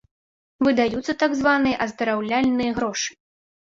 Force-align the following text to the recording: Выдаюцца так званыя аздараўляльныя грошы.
Выдаюцца 0.67 1.15
так 1.25 1.31
званыя 1.43 1.81
аздараўляльныя 1.87 2.71
грошы. 2.83 3.11